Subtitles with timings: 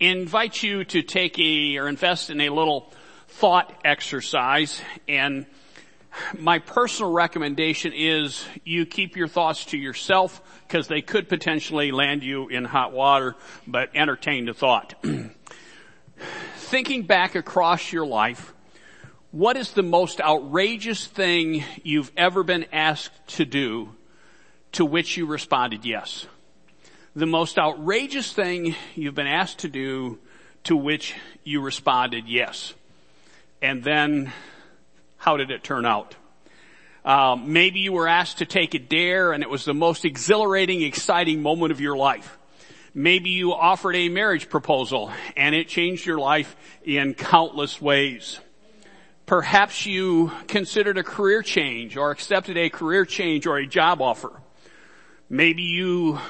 [0.00, 2.92] invite you to take a, or invest in a little
[3.28, 5.46] thought exercise and
[6.38, 12.22] my personal recommendation is you keep your thoughts to yourself because they could potentially land
[12.22, 13.36] you in hot water,
[13.66, 14.94] but entertain the thought.
[16.56, 18.52] Thinking back across your life,
[19.30, 23.90] what is the most outrageous thing you've ever been asked to do
[24.72, 26.26] to which you responded yes?
[27.16, 30.20] The most outrageous thing you've been asked to do
[30.62, 32.72] to which you responded yes.
[33.60, 34.32] And then
[35.16, 36.14] how did it turn out?
[37.04, 40.82] Um, maybe you were asked to take a dare and it was the most exhilarating,
[40.82, 42.38] exciting moment of your life.
[42.94, 46.54] Maybe you offered a marriage proposal and it changed your life
[46.84, 48.38] in countless ways.
[49.26, 54.30] Perhaps you considered a career change or accepted a career change or a job offer.
[55.28, 56.20] Maybe you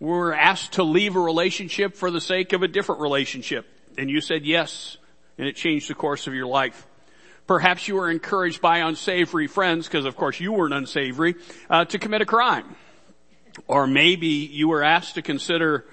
[0.00, 3.66] were asked to leave a relationship for the sake of a different relationship
[3.98, 4.96] and you said yes
[5.38, 6.86] and it changed the course of your life.
[7.46, 11.36] Perhaps you were encouraged by unsavory friends, because of course you weren't unsavory,
[11.70, 12.74] uh, to commit a crime.
[13.68, 15.86] Or maybe you were asked to consider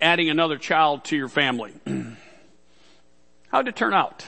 [0.00, 1.72] adding another child to your family.
[3.48, 4.26] How did it turn out?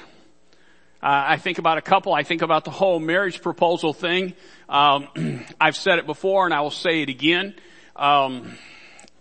[1.02, 2.14] Uh, I think about a couple.
[2.14, 4.34] I think about the whole marriage proposal thing.
[4.68, 7.54] Um, I've said it before, and I will say it again.
[7.94, 8.56] Um,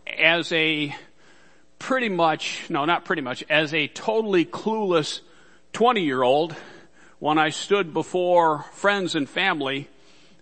[0.07, 0.95] as a
[1.79, 5.21] pretty much, no, not pretty much, as a totally clueless
[5.73, 6.55] 20 year old,
[7.19, 9.89] when I stood before friends and family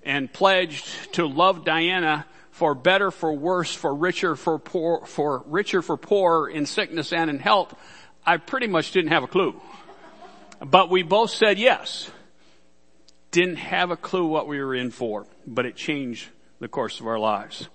[0.03, 5.81] and pledged to love Diana for better, for worse, for richer, for poor, for richer,
[5.81, 7.73] for poor, in sickness and in health,
[8.25, 9.59] I pretty much didn't have a clue.
[10.59, 12.12] But we both said yes.
[13.31, 16.28] Didn't have a clue what we were in for, but it changed
[16.59, 17.68] the course of our lives.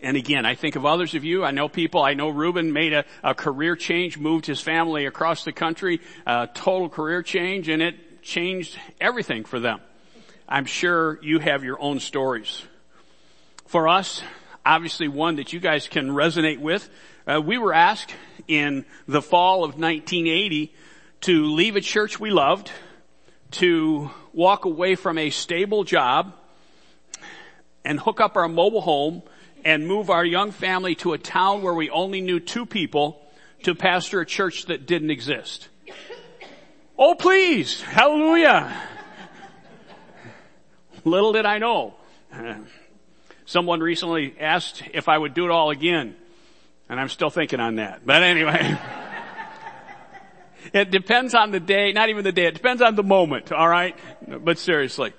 [0.00, 1.44] And again, I think of others of you.
[1.44, 2.02] I know people.
[2.02, 6.48] I know Ruben made a, a career change, moved his family across the country, a
[6.52, 9.80] total career change, and it changed everything for them.
[10.48, 12.62] I'm sure you have your own stories.
[13.66, 14.22] For us,
[14.64, 16.88] obviously one that you guys can resonate with,
[17.26, 18.14] uh, we were asked
[18.46, 20.72] in the fall of 1980
[21.22, 22.70] to leave a church we loved,
[23.50, 26.34] to walk away from a stable job,
[27.84, 29.22] and hook up our mobile home
[29.64, 33.22] and move our young family to a town where we only knew two people
[33.62, 35.68] to pastor a church that didn't exist.
[36.98, 38.74] Oh please, hallelujah.
[41.04, 41.94] Little did I know.
[43.46, 46.16] Someone recently asked if I would do it all again,
[46.88, 48.04] and I'm still thinking on that.
[48.04, 48.78] But anyway.
[50.72, 53.96] It depends on the day, not even the day, it depends on the moment, alright?
[54.26, 55.12] But seriously.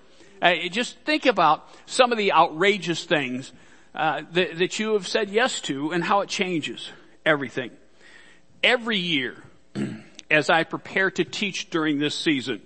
[0.70, 3.52] Just think about some of the outrageous things
[3.96, 6.92] uh, that, that you have said yes to and how it changes
[7.26, 7.72] everything.
[8.64, 9.36] Every year,
[10.32, 12.62] as I prepare to teach during this season,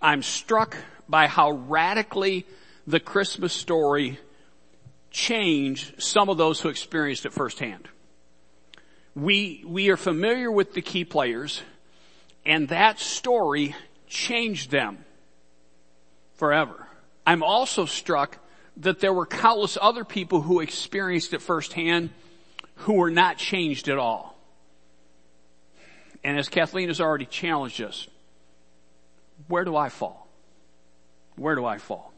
[0.00, 0.76] I'm struck
[1.08, 2.46] by how radically
[2.86, 4.18] the Christmas story
[5.10, 7.88] changed some of those who experienced it firsthand.
[9.14, 11.62] We, we are familiar with the key players
[12.44, 13.74] and that story
[14.06, 15.04] changed them
[16.34, 16.86] forever.
[17.26, 18.38] I'm also struck
[18.78, 22.10] that there were countless other people who experienced it firsthand
[22.76, 24.36] who were not changed at all.
[26.24, 28.08] And as Kathleen has already challenged us,
[29.48, 30.28] where do I fall?
[31.36, 32.12] Where do I fall?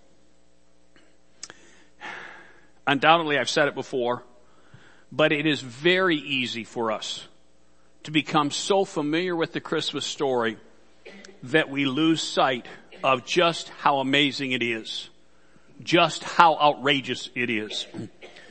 [2.86, 4.22] Undoubtedly, I've said it before,
[5.10, 7.26] but it is very easy for us
[8.04, 10.56] to become so familiar with the Christmas story
[11.42, 12.66] that we lose sight
[13.02, 15.10] of just how amazing it is.
[15.82, 17.86] Just how outrageous it is.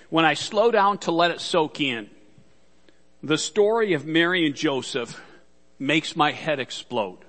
[0.09, 2.09] When I slow down to let it soak in,
[3.23, 5.19] the story of Mary and Joseph
[5.79, 7.19] makes my head explode.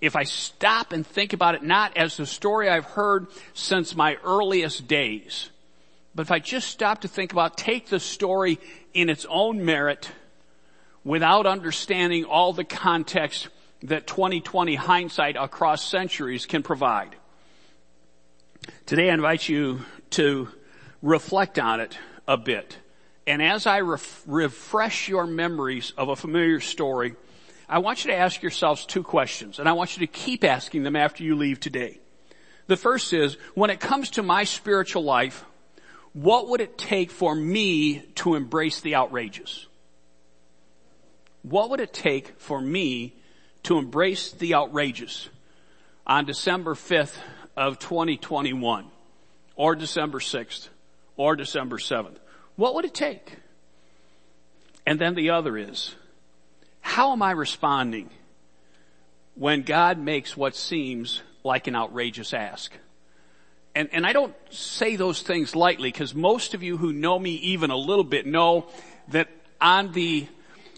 [0.00, 4.16] If I stop and think about it not as the story I've heard since my
[4.24, 5.50] earliest days,
[6.14, 8.58] but if I just stop to think about, take the story
[8.94, 10.10] in its own merit
[11.04, 13.48] without understanding all the context
[13.82, 17.16] that 2020 hindsight across centuries can provide.
[18.86, 20.48] Today I invite you to
[21.02, 21.96] reflect on it
[22.26, 22.76] a bit.
[23.26, 27.14] And as I ref- refresh your memories of a familiar story,
[27.68, 30.82] I want you to ask yourselves two questions, and I want you to keep asking
[30.82, 32.00] them after you leave today.
[32.66, 35.44] The first is, when it comes to my spiritual life,
[36.12, 39.66] what would it take for me to embrace the outrageous?
[41.42, 43.14] What would it take for me
[43.62, 45.28] to embrace the outrageous
[46.06, 47.16] on December 5th
[47.60, 48.86] of 2021
[49.54, 50.70] or December 6th
[51.18, 52.16] or December 7th?
[52.56, 53.36] What would it take?
[54.86, 55.94] And then the other is,
[56.80, 58.08] how am I responding
[59.34, 62.72] when God makes what seems like an outrageous ask?
[63.74, 67.32] And, and I don't say those things lightly because most of you who know me
[67.32, 68.68] even a little bit know
[69.08, 69.28] that
[69.60, 70.26] on the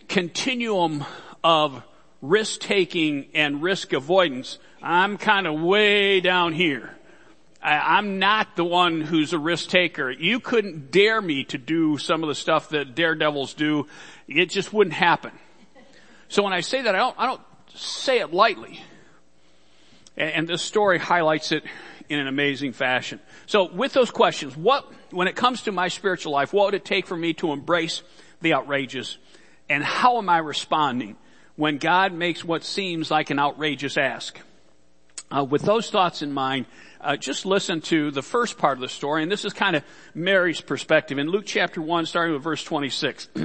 [0.08, 1.04] continuum
[1.44, 1.84] of
[2.20, 6.90] risk taking and risk avoidance, I'm kind of way down here.
[7.62, 10.10] I, am not the one who's a risk taker.
[10.10, 13.86] You couldn't dare me to do some of the stuff that daredevils do.
[14.26, 15.30] It just wouldn't happen.
[16.28, 17.42] So when I say that, I don't, I don't
[17.74, 18.80] say it lightly.
[20.16, 21.62] And, and this story highlights it
[22.08, 23.20] in an amazing fashion.
[23.46, 26.84] So with those questions, what, when it comes to my spiritual life, what would it
[26.84, 28.02] take for me to embrace
[28.40, 29.18] the outrageous?
[29.68, 31.16] And how am I responding
[31.54, 34.36] when God makes what seems like an outrageous ask?
[35.32, 36.66] Uh, with those thoughts in mind,
[37.00, 39.82] uh, just listen to the first part of the story, and this is kind of
[40.14, 41.18] Mary's perspective.
[41.18, 43.28] In Luke chapter 1, starting with verse 26.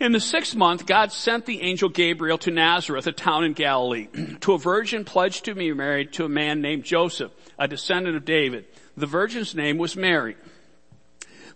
[0.00, 4.08] In the sixth month, God sent the angel Gabriel to Nazareth, a town in Galilee,
[4.40, 8.24] to a virgin pledged to be married to a man named Joseph, a descendant of
[8.24, 8.64] David.
[8.96, 10.34] The virgin's name was Mary.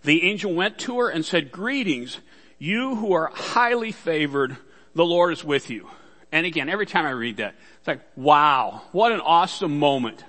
[0.04, 2.20] The angel went to her and said, greetings,
[2.58, 4.56] you who are highly favored,
[4.94, 5.88] the Lord is with you.
[6.36, 10.22] And again, every time I read that, it's like, wow, what an awesome moment.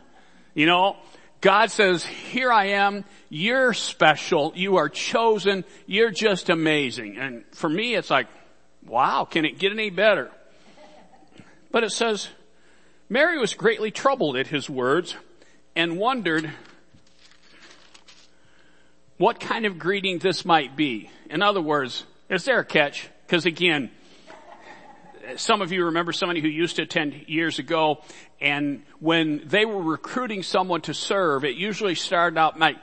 [0.54, 0.96] You know,
[1.42, 7.18] God says, here I am, you're special, you are chosen, you're just amazing.
[7.18, 8.28] And for me, it's like,
[8.86, 10.32] wow, can it get any better?
[11.72, 12.30] But it says,
[13.10, 15.14] Mary was greatly troubled at his words
[15.76, 16.50] and wondered
[19.18, 21.10] what kind of greeting this might be.
[21.30, 23.10] In other words, is there a catch?
[23.26, 23.92] Because again,
[25.36, 28.02] some of you remember somebody who used to attend years ago,
[28.40, 32.78] and when they were recruiting someone to serve, it usually started out like,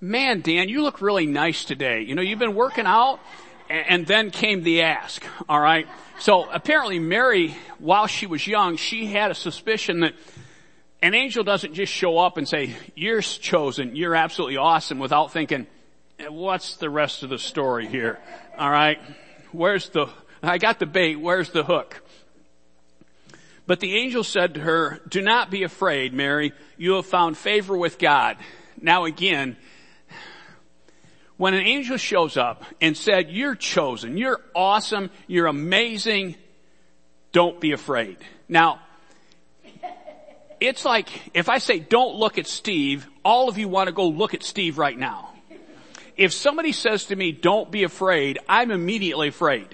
[0.00, 2.02] man, Dan, you look really nice today.
[2.02, 3.20] You know, you've been working out,
[3.68, 5.88] and then came the ask, alright?
[6.18, 10.14] So apparently Mary, while she was young, she had a suspicion that
[11.02, 15.66] an angel doesn't just show up and say, you're chosen, you're absolutely awesome without thinking,
[16.28, 18.18] what's the rest of the story here?
[18.58, 19.00] Alright?
[19.52, 20.08] Where's the,
[20.46, 22.02] I got the bait, where's the hook?
[23.66, 27.76] But the angel said to her, do not be afraid, Mary, you have found favor
[27.76, 28.36] with God.
[28.80, 29.56] Now again,
[31.36, 36.36] when an angel shows up and said, you're chosen, you're awesome, you're amazing,
[37.32, 38.16] don't be afraid.
[38.48, 38.80] Now,
[40.60, 44.06] it's like, if I say don't look at Steve, all of you want to go
[44.06, 45.34] look at Steve right now.
[46.16, 49.68] If somebody says to me, don't be afraid, I'm immediately afraid.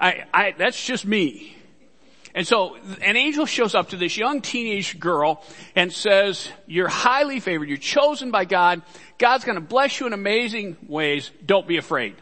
[0.00, 1.56] I, I, that's just me.
[2.34, 5.42] And so an angel shows up to this young teenage girl
[5.74, 7.68] and says, you're highly favored.
[7.68, 8.82] You're chosen by God.
[9.18, 11.30] God's going to bless you in amazing ways.
[11.44, 12.14] Don't be afraid.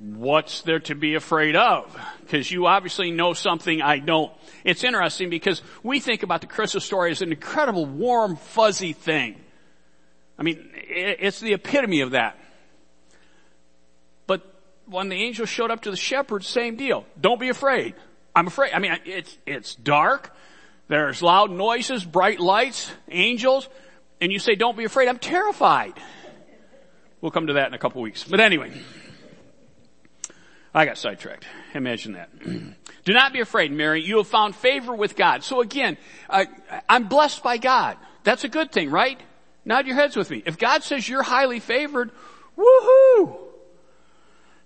[0.00, 1.96] What's there to be afraid of?
[2.20, 4.32] Because you obviously know something I don't.
[4.64, 9.40] It's interesting because we think about the Christmas story as an incredible warm, fuzzy thing.
[10.38, 12.36] I mean, it's the epitome of that
[14.86, 17.04] when the angel showed up to the shepherds, same deal.
[17.20, 17.94] Don't be afraid.
[18.34, 18.72] I'm afraid.
[18.72, 20.34] I mean, it's, it's dark.
[20.88, 23.68] There's loud noises, bright lights, angels,
[24.20, 25.08] and you say, don't be afraid.
[25.08, 25.94] I'm terrified.
[27.20, 28.24] We'll come to that in a couple weeks.
[28.24, 28.72] But anyway,
[30.74, 31.46] I got sidetracked.
[31.74, 32.30] Imagine that.
[33.04, 34.02] Do not be afraid, Mary.
[34.02, 35.42] You have found favor with God.
[35.42, 35.96] So again,
[36.88, 37.96] I'm blessed by God.
[38.24, 39.20] That's a good thing, right?
[39.64, 40.42] Nod your heads with me.
[40.44, 42.10] If God says you're highly favored,
[42.56, 43.43] woohoo!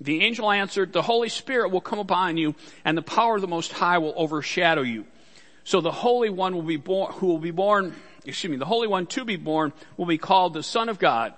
[0.00, 3.48] The angel answered, the Holy Spirit will come upon you and the power of the
[3.48, 5.06] Most High will overshadow you.
[5.64, 8.86] So the Holy One will be born, who will be born, excuse me, the Holy
[8.86, 11.34] One to be born will be called the Son of God.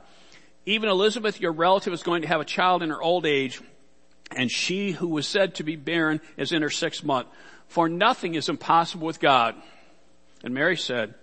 [0.66, 3.60] Even Elizabeth, your relative, is going to have a child in her old age,
[4.36, 7.28] and she who was said to be barren is in her sixth month.
[7.66, 9.54] For nothing is impossible with God.
[10.44, 11.14] And Mary said,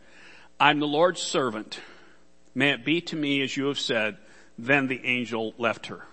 [0.59, 1.79] I'm the Lord's servant.
[2.55, 4.17] May it be to me as you have said.
[4.57, 6.05] Then the angel left her.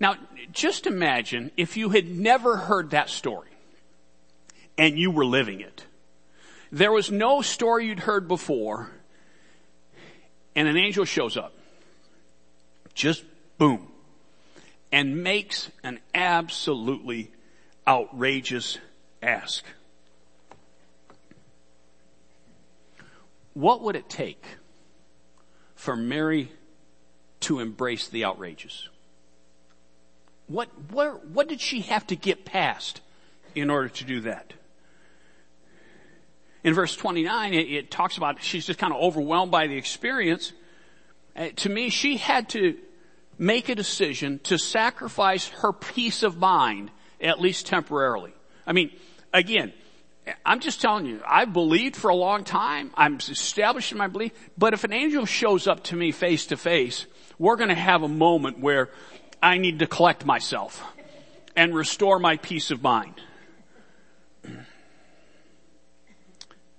[0.00, 0.16] Now,
[0.52, 3.48] just imagine if you had never heard that story
[4.76, 5.84] and you were living it.
[6.70, 8.90] There was no story you'd heard before
[10.54, 11.52] and an angel shows up.
[12.94, 13.24] Just
[13.58, 13.88] boom.
[14.90, 17.30] And makes an absolutely
[17.86, 18.78] outrageous
[19.22, 19.64] ask.
[23.54, 24.44] What would it take
[25.74, 26.50] for Mary
[27.40, 28.88] to embrace the outrageous?
[30.48, 33.00] What, what, what did she have to get past
[33.54, 34.54] in order to do that?
[36.64, 40.52] In verse 29, it, it talks about she's just kind of overwhelmed by the experience.
[41.36, 42.76] Uh, to me, she had to
[43.38, 46.90] make a decision to sacrifice her peace of mind,
[47.20, 48.32] at least temporarily.
[48.66, 48.90] I mean,
[49.32, 49.72] again,
[50.44, 52.90] I'm just telling you, I've believed for a long time.
[52.94, 54.32] I'm established in my belief.
[54.56, 57.06] But if an angel shows up to me face to face,
[57.38, 58.90] we're going to have a moment where
[59.42, 60.82] I need to collect myself
[61.56, 63.14] and restore my peace of mind.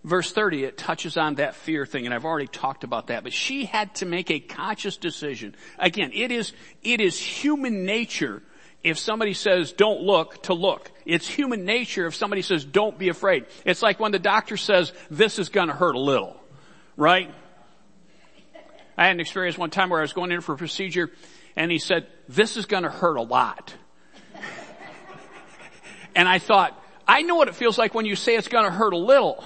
[0.04, 3.34] Verse 30, it touches on that fear thing, and I've already talked about that, but
[3.34, 5.56] she had to make a conscious decision.
[5.78, 8.42] Again, it is, it is human nature
[8.82, 10.90] if somebody says don't look to look.
[11.06, 13.46] It's human nature if somebody says don't be afraid.
[13.66, 16.42] It's like when the doctor says this is gonna hurt a little,
[16.96, 17.34] right?
[18.98, 21.12] I had an experience one time where I was going in for a procedure
[21.60, 23.76] and he said, this is gonna hurt a lot.
[26.16, 28.94] and I thought, I know what it feels like when you say it's gonna hurt
[28.94, 29.44] a little.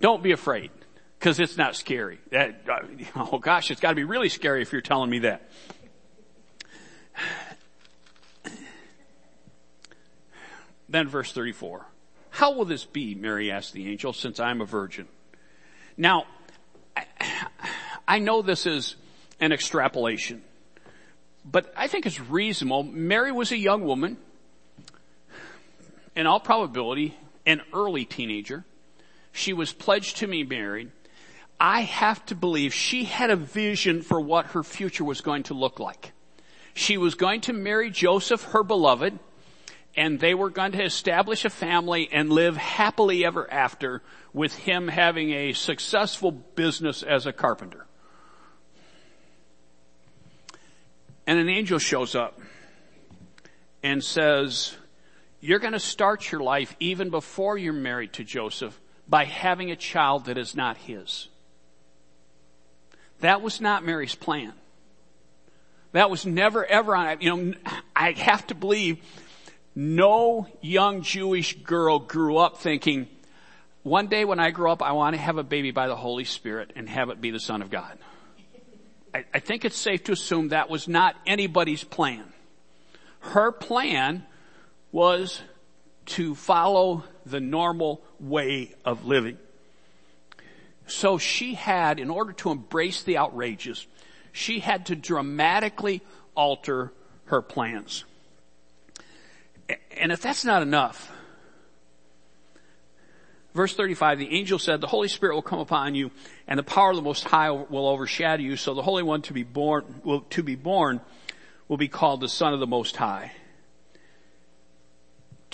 [0.00, 0.70] Don't be afraid
[1.18, 2.18] because it's not scary.
[2.30, 2.80] That, uh,
[3.32, 5.48] oh gosh, it's got to be really scary if you're telling me that.
[10.90, 11.86] Then verse 34.
[12.28, 15.08] How will this be, Mary asked the angel, since I'm a virgin?
[15.96, 16.26] Now,
[18.06, 18.96] I know this is
[19.40, 20.42] an extrapolation,
[21.44, 22.82] but I think it's reasonable.
[22.82, 24.18] Mary was a young woman,
[26.14, 28.64] in all probability, an early teenager.
[29.32, 30.92] She was pledged to be married.
[31.58, 35.54] I have to believe she had a vision for what her future was going to
[35.54, 36.12] look like.
[36.74, 39.18] She was going to marry Joseph, her beloved,
[39.96, 44.88] and they were going to establish a family and live happily ever after with him
[44.88, 47.86] having a successful business as a carpenter.
[51.26, 52.38] And an angel shows up
[53.82, 54.76] and says,
[55.40, 59.76] you're going to start your life even before you're married to Joseph by having a
[59.76, 61.28] child that is not his.
[63.20, 64.52] That was not Mary's plan.
[65.92, 67.54] That was never ever on, you know,
[67.94, 68.98] I have to believe
[69.74, 73.08] no young Jewish girl grew up thinking,
[73.82, 76.24] one day when I grow up, I want to have a baby by the Holy
[76.24, 77.98] Spirit and have it be the Son of God.
[79.14, 82.24] I, I think it's safe to assume that was not anybody's plan.
[83.20, 84.26] Her plan
[84.92, 85.40] was
[86.06, 89.38] to follow the normal way of living.
[90.86, 93.86] So she had, in order to embrace the outrageous,
[94.32, 96.02] she had to dramatically
[96.34, 96.92] alter
[97.26, 98.04] her plans.
[99.96, 101.10] And if that's not enough,
[103.54, 106.10] verse 35, the angel said, the Holy Spirit will come upon you
[106.46, 108.56] and the power of the Most High will overshadow you.
[108.56, 111.00] So the Holy One to be born, will, to be born
[111.68, 113.32] will be called the Son of the Most High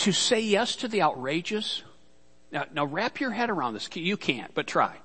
[0.00, 1.83] to say yes to the outrageous.
[2.50, 3.88] Now, now wrap your head around this.
[3.95, 4.97] You can't, but try.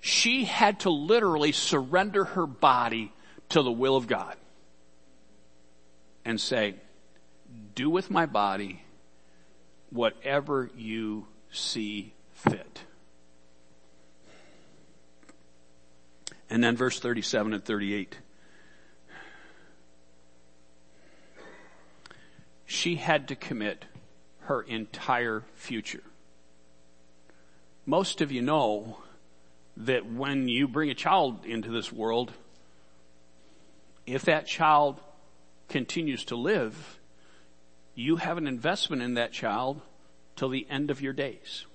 [0.00, 3.12] She had to literally surrender her body
[3.48, 4.36] to the will of God
[6.26, 6.74] and say,
[7.74, 8.82] do with my body
[9.90, 12.82] whatever you see fit.
[16.48, 18.18] And then verse 37 and 38.
[22.66, 23.84] she had to commit
[24.40, 26.02] her entire future.
[27.86, 28.98] Most of you know
[29.76, 32.32] that when you bring a child into this world,
[34.04, 35.00] if that child
[35.68, 36.98] continues to live,
[37.94, 39.80] you have an investment in that child
[40.36, 41.66] till the end of your days.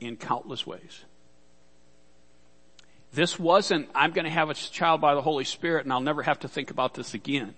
[0.00, 1.04] In countless ways.
[3.12, 6.22] This wasn't, I'm going to have a child by the Holy Spirit and I'll never
[6.22, 7.54] have to think about this again.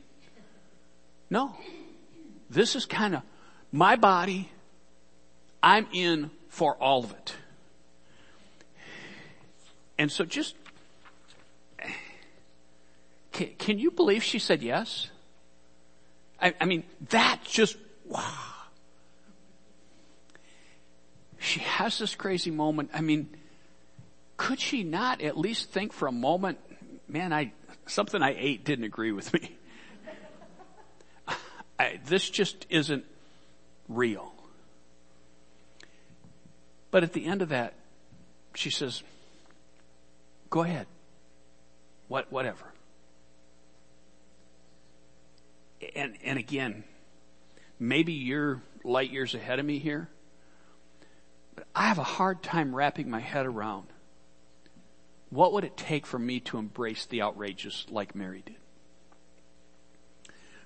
[1.30, 1.56] No.
[2.48, 3.22] This is kind of
[3.72, 4.50] my body.
[5.62, 7.34] I'm in for all of it.
[9.98, 10.54] And so just,
[13.32, 15.08] can, can you believe she said yes?
[16.40, 18.22] I, I mean, that just, wow.
[21.46, 22.90] She has this crazy moment.
[22.92, 23.28] I mean,
[24.36, 26.58] could she not at least think for a moment,
[27.06, 27.52] man, I,
[27.86, 29.56] something I ate didn't agree with me.
[31.78, 33.04] I, this just isn't
[33.88, 34.32] real.
[36.90, 37.74] But at the end of that,
[38.56, 39.04] she says,
[40.50, 40.88] go ahead.
[42.08, 42.72] What, whatever.
[45.94, 46.82] And, and again,
[47.78, 50.08] maybe you're light years ahead of me here.
[51.76, 53.86] I have a hard time wrapping my head around
[55.28, 58.56] what would it take for me to embrace the outrageous like Mary did?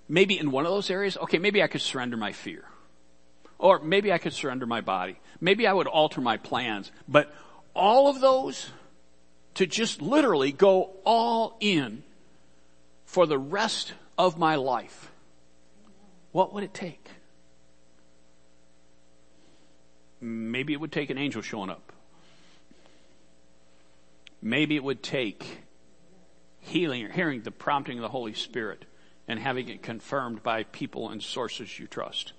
[0.09, 2.65] Maybe in one of those areas, okay, maybe I could surrender my fear.
[3.59, 5.19] Or maybe I could surrender my body.
[5.41, 6.93] Maybe I would alter my plans.
[7.09, 7.33] But
[7.75, 8.71] all of those,
[9.55, 12.03] to just literally go all in
[13.05, 15.11] for the rest of my life,
[16.33, 17.09] what would it take?
[20.21, 21.93] Maybe it would take an angel showing up.
[24.43, 25.45] Maybe it would take
[26.61, 28.85] healing or hearing the prompting of the Holy Spirit
[29.29, 32.33] and having it confirmed by people and sources you trust.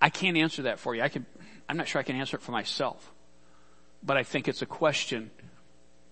[0.00, 1.02] I can't answer that for you.
[1.02, 1.26] I can,
[1.68, 3.12] I'm not sure I can answer it for myself.
[4.02, 5.30] But I think it's a question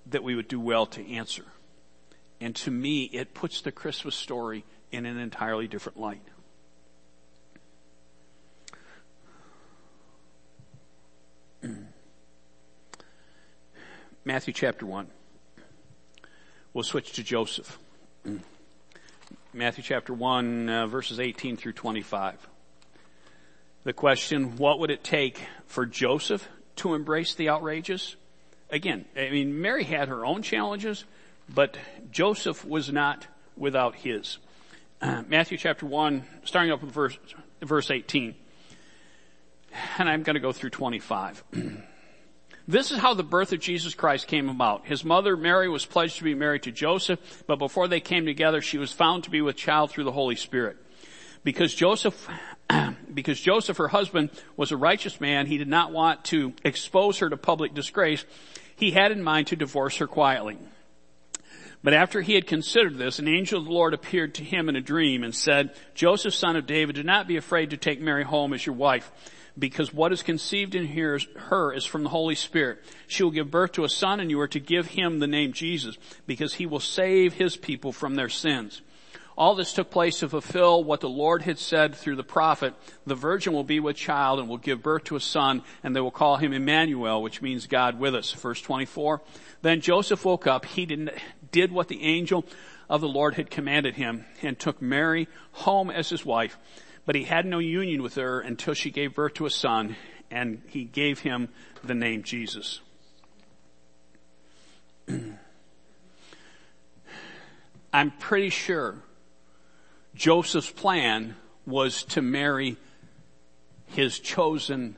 [0.07, 1.45] that we would do well to answer.
[2.41, 6.23] And to me, it puts the Christmas story in an entirely different light.
[14.29, 15.07] Matthew chapter 1.
[16.75, 17.79] We'll switch to Joseph.
[19.55, 22.47] Matthew chapter 1, uh, verses 18 through 25.
[23.85, 28.17] The question, what would it take for Joseph to embrace the outrageous?
[28.69, 31.07] Again, I mean, Mary had her own challenges,
[31.49, 31.79] but
[32.11, 34.37] Joseph was not without his.
[35.01, 37.17] Uh, Matthew chapter 1, starting up with verse,
[37.63, 38.35] verse 18.
[39.97, 41.45] And I'm going to go through 25.
[42.69, 44.87] This is how the birth of Jesus Christ came about.
[44.87, 48.61] His mother Mary was pledged to be married to Joseph, but before they came together,
[48.61, 50.77] she was found to be with child through the Holy Spirit.
[51.43, 52.29] Because Joseph,
[53.15, 57.31] because Joseph, her husband, was a righteous man, he did not want to expose her
[57.31, 58.27] to public disgrace.
[58.77, 60.59] He had in mind to divorce her quietly.
[61.83, 64.77] But after he had considered this, an angel of the Lord appeared to him in
[64.77, 68.25] a dream and said, Joseph, son of David, do not be afraid to take Mary
[68.25, 69.11] home as your wife
[69.59, 72.85] because what is conceived in her is from the Holy Spirit.
[73.07, 75.53] She will give birth to a son and you are to give him the name
[75.53, 78.83] Jesus because he will save his people from their sins.
[79.37, 82.75] All this took place to fulfill what the Lord had said through the prophet.
[83.07, 86.01] The virgin will be with child and will give birth to a son and they
[86.01, 88.33] will call him Emmanuel, which means God with us.
[88.33, 89.23] Verse 24.
[89.63, 90.65] Then Joseph woke up.
[90.65, 91.13] He did,
[91.53, 92.45] did what the angel
[92.91, 96.59] of the Lord had commanded him and took Mary home as his wife
[97.09, 99.97] but he had no union with her until she gave birth to a son,
[100.31, 101.49] and he gave him
[101.83, 102.83] the name Jesus.
[107.95, 108.97] I'm pretty sure
[110.15, 112.77] Joseph's plan was to marry
[113.87, 114.95] his chosen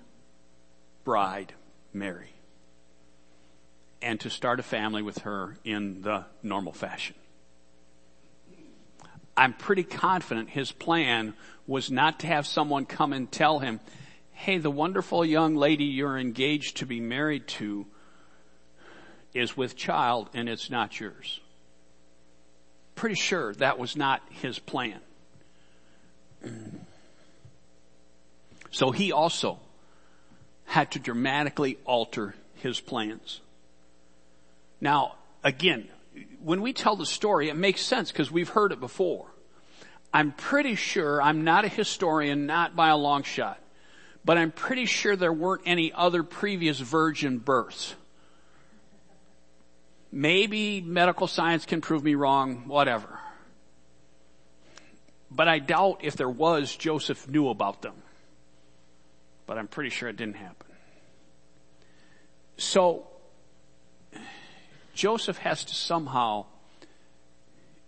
[1.05, 1.53] bride,
[1.92, 2.33] Mary,
[4.03, 7.14] and to start a family with her in the normal fashion.
[9.40, 11.33] I'm pretty confident his plan
[11.66, 13.81] was not to have someone come and tell him,
[14.33, 17.87] hey, the wonderful young lady you're engaged to be married to
[19.33, 21.40] is with child and it's not yours.
[22.96, 25.00] Pretty sure that was not his plan.
[28.70, 29.59] So he also
[30.66, 33.40] had to dramatically alter his plans.
[34.83, 35.88] Now, again,
[36.42, 39.26] when we tell the story, it makes sense because we've heard it before.
[40.12, 43.61] I'm pretty sure, I'm not a historian, not by a long shot,
[44.24, 47.94] but I'm pretty sure there weren't any other previous virgin births.
[50.12, 53.20] Maybe medical science can prove me wrong, whatever.
[55.31, 57.94] But I doubt if there was, Joseph knew about them.
[59.46, 60.66] But I'm pretty sure it didn't happen.
[62.57, 63.07] So,
[64.94, 66.46] Joseph has to somehow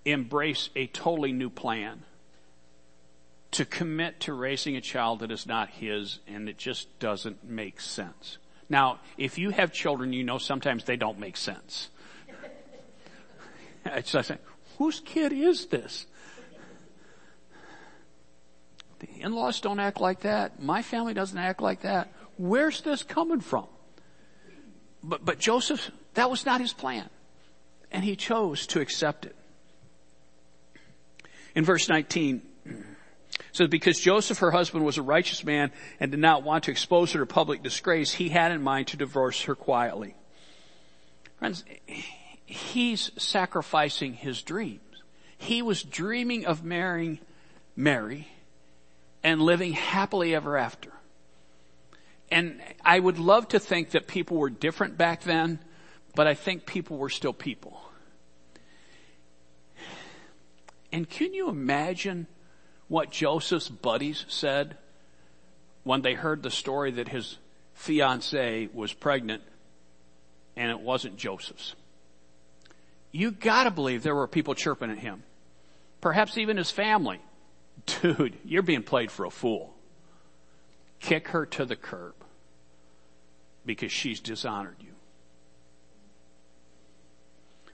[0.04, 2.02] embrace a totally new plan
[3.52, 7.80] to commit to raising a child that is not his and it just doesn't make
[7.80, 8.38] sense.
[8.68, 11.90] Now, if you have children, you know sometimes they don't make sense.
[13.84, 14.38] it's like,
[14.78, 16.06] whose kid is this?
[19.00, 20.62] The in-laws don't act like that.
[20.62, 22.12] My family doesn't act like that.
[22.38, 23.66] Where's this coming from?
[25.02, 27.08] But, but Joseph, that was not his plan.
[27.90, 29.36] And he chose to accept it.
[31.54, 32.42] In verse 19,
[33.52, 37.12] so because Joseph, her husband, was a righteous man and did not want to expose
[37.12, 40.14] her to public disgrace, he had in mind to divorce her quietly.
[41.38, 41.64] Friends,
[42.46, 44.80] he's sacrificing his dreams.
[45.36, 47.18] He was dreaming of marrying
[47.76, 48.28] Mary
[49.22, 50.92] and living happily ever after.
[52.30, 55.58] And I would love to think that people were different back then,
[56.14, 57.80] but I think people were still people.
[60.92, 62.26] And can you imagine
[62.88, 64.76] what Joseph's buddies said
[65.84, 67.38] when they heard the story that his
[67.74, 69.42] fiancee was pregnant
[70.56, 71.74] and it wasn't Joseph's.
[73.10, 75.22] You gotta believe there were people chirping at him.
[76.00, 77.20] Perhaps even his family.
[77.86, 79.74] Dude, you're being played for a fool.
[81.00, 82.14] Kick her to the curb
[83.66, 84.91] because she's dishonored you.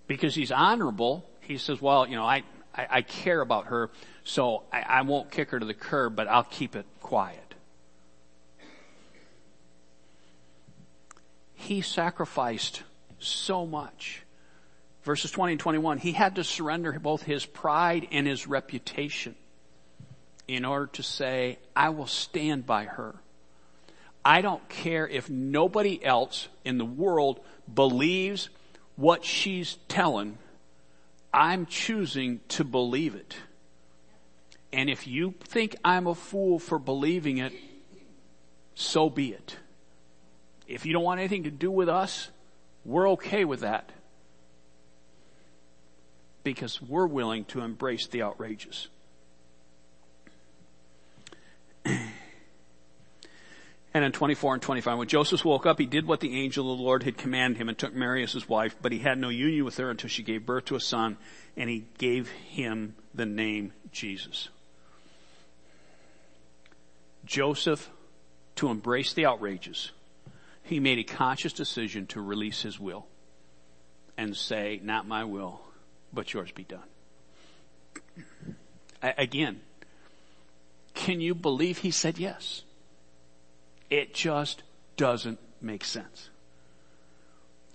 [0.09, 2.43] Because he's honorable, he says, well, you know, I,
[2.75, 3.91] I, I care about her,
[4.25, 7.55] so I, I won't kick her to the curb, but I'll keep it quiet.
[11.55, 12.83] He sacrificed
[13.19, 14.23] so much.
[15.03, 19.35] Verses 20 and 21, he had to surrender both his pride and his reputation
[20.47, 23.15] in order to say, I will stand by her.
[24.25, 27.41] I don't care if nobody else in the world
[27.73, 28.49] believes
[28.99, 30.37] what she's telling.
[31.33, 33.37] I'm choosing to believe it.
[34.73, 37.53] And if you think I'm a fool for believing it,
[38.75, 39.57] so be it.
[40.67, 42.29] If you don't want anything to do with us,
[42.85, 43.89] we're okay with that.
[46.43, 48.89] Because we're willing to embrace the outrageous.
[53.95, 56.79] And in 24 and 25, when Joseph woke up, he did what the angel of
[56.79, 59.31] the Lord had commanded him and took Mary as his wife, but he had no
[59.31, 61.17] union with her until she gave birth to a son,
[61.57, 64.51] and he gave him the name Jesus.
[67.25, 67.91] Joseph,
[68.57, 69.93] to embrace the outrages,
[70.63, 73.07] he made a conscious decision to release his will
[74.19, 75.61] and say, not my will,
[76.13, 76.83] but yours be done.
[79.03, 79.61] Again,
[80.95, 82.63] can you believe he said yes?
[83.91, 84.63] It just
[84.97, 86.31] doesn't make sense.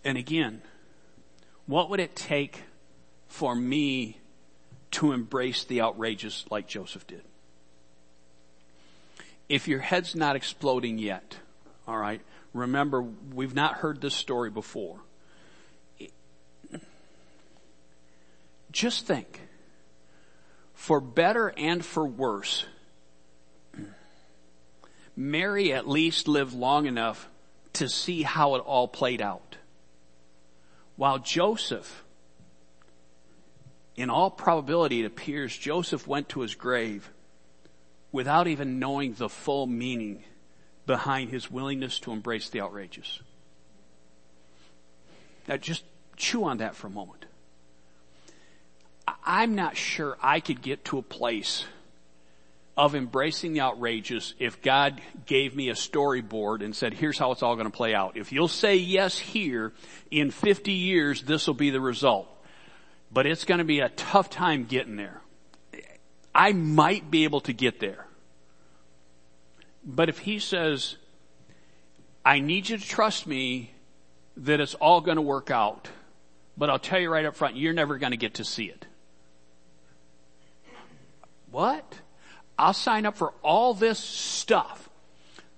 [0.03, 0.61] And again,
[1.65, 2.63] what would it take
[3.27, 4.19] for me
[4.91, 7.23] to embrace the outrageous like Joseph did?
[9.49, 11.37] If your head's not exploding yet,
[11.87, 12.21] alright,
[12.53, 14.99] remember we've not heard this story before.
[18.71, 19.41] Just think,
[20.73, 22.65] for better and for worse,
[25.15, 27.27] Mary at least lived long enough
[27.73, 29.57] to see how it all played out.
[30.95, 32.03] While Joseph,
[33.95, 37.09] in all probability it appears Joseph went to his grave
[38.11, 40.23] without even knowing the full meaning
[40.85, 43.19] behind his willingness to embrace the outrageous.
[45.47, 45.83] Now just
[46.15, 47.25] chew on that for a moment.
[49.25, 51.65] I'm not sure I could get to a place
[52.75, 57.43] of embracing the outrageous if God gave me a storyboard and said, here's how it's
[57.43, 58.17] all going to play out.
[58.17, 59.73] If you'll say yes here,
[60.09, 62.27] in 50 years, this will be the result.
[63.11, 65.21] But it's going to be a tough time getting there.
[66.33, 68.07] I might be able to get there.
[69.85, 70.95] But if he says,
[72.25, 73.71] I need you to trust me
[74.37, 75.89] that it's all going to work out,
[76.57, 78.87] but I'll tell you right up front, you're never going to get to see it.
[81.51, 81.99] What?
[82.63, 84.89] I'll sign up for all this stuff.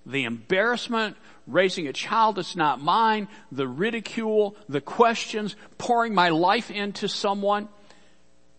[0.06, 1.16] The embarrassment,
[1.46, 7.68] raising a child that's not mine, the ridicule, the questions, pouring my life into someone,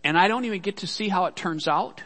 [0.02, 2.02] and I don't even get to see how it turns out.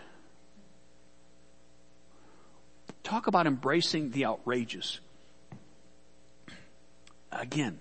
[3.05, 4.98] Talk about embracing the outrageous.
[7.31, 7.78] Again,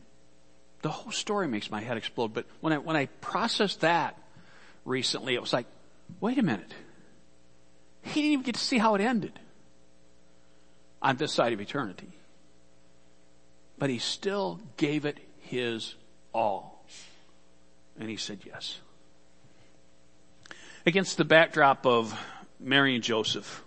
[0.84, 4.19] the whole story makes my head explode, but when I, when I processed that
[4.86, 5.65] recently, it was like,
[6.19, 6.71] wait a minute.
[8.02, 9.40] He didn't even get to see how it ended
[11.02, 12.12] on this side of eternity.
[13.78, 15.96] But he still gave it his
[16.34, 16.86] all.
[18.00, 18.80] And he said yes.
[20.86, 22.20] Against the backdrop of
[22.60, 23.64] Mary and Joseph,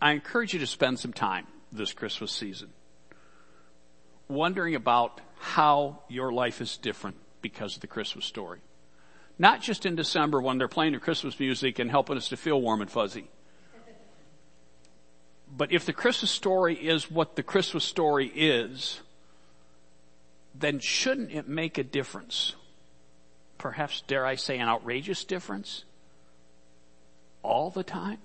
[0.00, 2.70] I encourage you to spend some time this Christmas season
[4.28, 8.60] wondering about how your life is different because of the Christmas story.
[9.38, 12.60] Not just in December when they're playing the Christmas music and helping us to feel
[12.60, 13.28] warm and fuzzy.
[15.56, 19.00] But if the Christmas story is what the Christmas story is,
[20.54, 22.54] then shouldn't it make a difference?
[23.58, 25.84] Perhaps, dare I say, an outrageous difference?
[27.42, 28.18] All the time?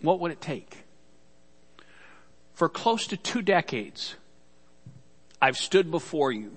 [0.00, 0.84] What would it take?
[2.54, 4.14] For close to two decades,
[5.40, 6.56] I've stood before you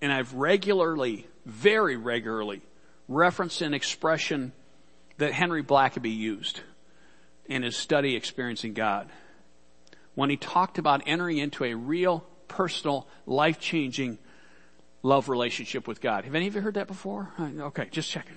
[0.00, 2.62] and I've regularly very regularly
[3.08, 4.52] reference an expression
[5.18, 6.60] that Henry Blackaby used
[7.46, 9.10] in his study experiencing God.
[10.14, 14.18] When he talked about entering into a real, personal, life-changing
[15.02, 16.24] love relationship with God.
[16.24, 17.32] Have any of you heard that before?
[17.38, 18.36] Uh, okay, just checking.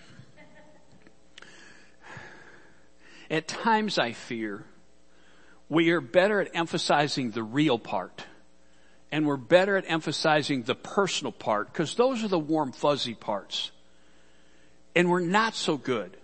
[3.30, 4.65] At times I fear
[5.68, 8.26] we are better at emphasizing the real part.
[9.15, 13.71] And we're better at emphasizing the personal part because those are the warm fuzzy parts.
[14.93, 16.17] And we're not so good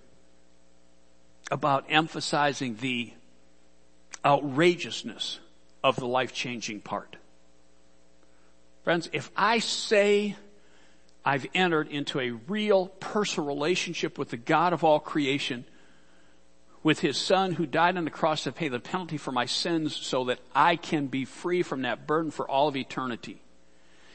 [1.49, 3.13] about emphasizing the
[4.25, 5.39] outrageousness
[5.81, 7.15] of the life changing part.
[8.83, 10.35] Friends, if I say
[11.23, 15.63] I've entered into a real personal relationship with the God of all creation,
[16.83, 19.95] with his son who died on the cross to pay the penalty for my sins
[19.95, 23.41] so that I can be free from that burden for all of eternity.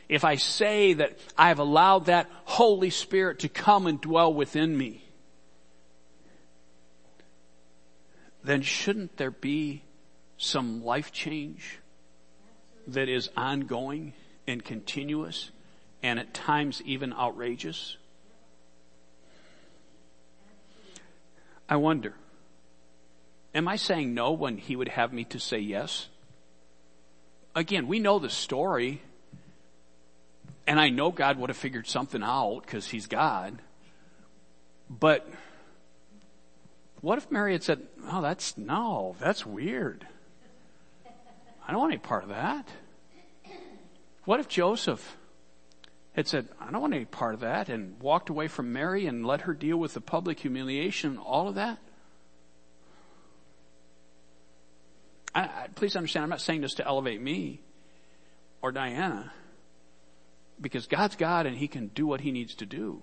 [0.09, 5.05] If I say that I've allowed that Holy Spirit to come and dwell within me,
[8.44, 9.83] then shouldn't there be
[10.38, 11.79] some life change
[12.87, 14.12] that is ongoing
[14.46, 15.50] and continuous
[16.02, 17.96] and at times even outrageous?
[21.68, 22.14] I wonder,
[23.56, 26.08] am I saying no when he would have me to say yes?
[27.54, 29.00] Again, we know the story
[30.66, 33.58] and I know God would have figured something out because he's God.
[34.90, 35.26] But
[37.00, 40.06] what if Mary had said, oh, that's, no, that's weird.
[41.66, 42.68] I don't want any part of that.
[44.24, 45.16] What if Joseph
[46.14, 49.24] had said, I don't want any part of that and walked away from Mary and
[49.24, 51.78] let her deal with the public humiliation all of that?
[55.37, 57.61] I, I, please understand, I'm not saying this to elevate me
[58.62, 59.33] or Diana
[60.59, 63.03] because God's God and He can do what He needs to do.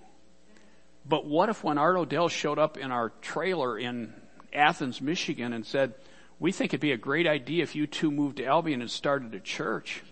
[1.06, 4.12] But what if when Art Odell showed up in our trailer in
[4.52, 5.94] Athens, Michigan and said,
[6.40, 9.32] we think it'd be a great idea if you two moved to Albion and started
[9.34, 10.02] a church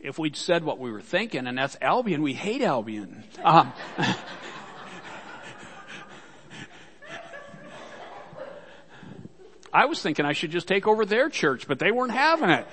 [0.00, 3.24] if we'd said what we were thinking, and that's Albion, we hate Albion.
[3.42, 3.72] Um,
[9.74, 12.66] I was thinking I should just take over their church, but they weren't having it.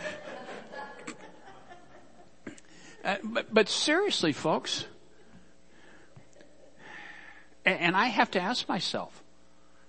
[3.03, 4.85] Uh, but, but, seriously, folks,
[7.65, 9.23] and, and I have to ask myself,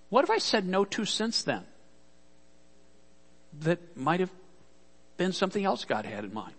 [0.08, 1.64] what have I said no to since then?
[3.60, 4.30] That might have
[5.18, 6.54] been something else God had in mind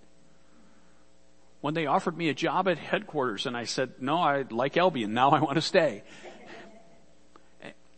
[1.61, 5.13] when they offered me a job at headquarters and I said, no, I like Albion.
[5.13, 6.03] Now I want to stay.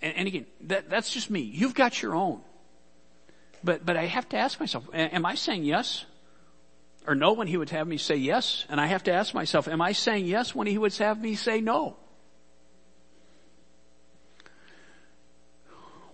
[0.01, 1.41] And, and again, that, that's just me.
[1.41, 2.41] You've got your own.
[3.63, 6.05] But, but I have to ask myself, am I saying yes
[7.07, 8.65] or no when he would have me say yes?
[8.69, 11.35] And I have to ask myself, am I saying yes when he would have me
[11.35, 11.97] say no?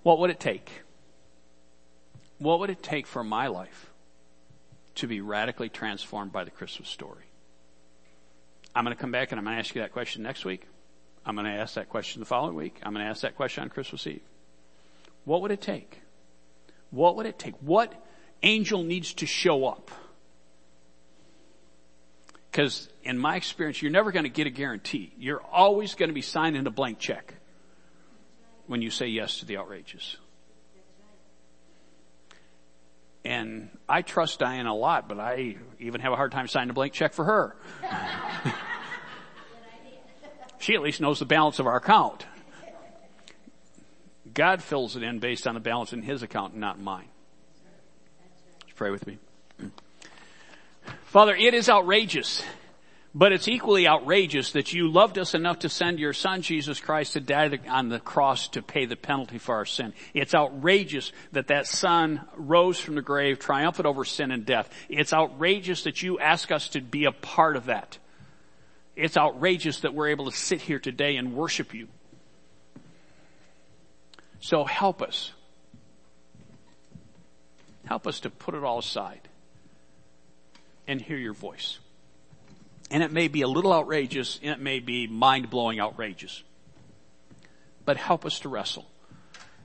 [0.03, 0.71] What would it take?
[2.37, 3.91] What would it take for my life
[4.95, 7.25] to be radically transformed by the Christmas story?
[8.73, 10.67] I'm going to come back and I'm going to ask you that question next week.
[11.25, 12.79] I'm going to ask that question the following week.
[12.83, 14.21] I'm going to ask that question on Christmas Eve.
[15.25, 16.01] What would it take?
[16.89, 17.55] What would it take?
[17.61, 17.93] What
[18.41, 19.91] angel needs to show up?
[22.51, 25.13] Because in my experience, you're never going to get a guarantee.
[25.17, 27.35] You're always going to be signing a blank check
[28.67, 30.17] when you say yes to the outrageous.
[33.23, 36.73] And I trust Diane a lot, but I even have a hard time signing a
[36.73, 37.55] blank check for her.
[40.61, 42.25] she at least knows the balance of our account.
[44.33, 47.09] God fills it in based on the balance in his account, not mine.
[48.61, 49.17] Let's pray with me.
[51.03, 52.41] Father, it is outrageous
[53.13, 57.13] but it's equally outrageous that you loved us enough to send your son Jesus Christ
[57.13, 59.93] to die on the cross to pay the penalty for our sin.
[60.13, 64.69] It's outrageous that that son rose from the grave triumphant over sin and death.
[64.87, 67.97] It's outrageous that you ask us to be a part of that.
[68.95, 71.87] It's outrageous that we're able to sit here today and worship you.
[74.39, 75.31] So help us.
[77.85, 79.21] Help us to put it all aside
[80.87, 81.79] and hear your voice.
[82.89, 86.43] And it may be a little outrageous, and it may be mind-blowing outrageous.
[87.85, 88.85] But help us to wrestle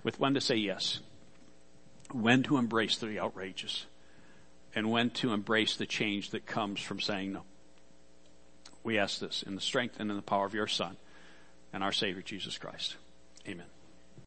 [0.04, 1.00] with when to say yes,
[2.12, 3.86] when to embrace the outrageous,
[4.74, 7.42] and when to embrace the change that comes from saying no.
[8.86, 10.96] We ask this in the strength and in the power of your Son
[11.72, 12.94] and our Savior Jesus Christ.
[13.48, 13.66] Amen.